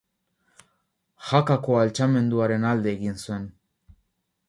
Jakako 1.27 1.77
altxamenduaren 1.83 2.69
alde 2.73 2.95
egin 2.97 3.25
zuen. 3.27 3.49